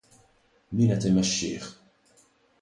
[0.75, 1.65] Min qed imexxih?